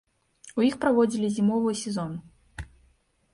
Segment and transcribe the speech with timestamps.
[0.61, 2.17] У іх праводзілі зімовы сезон.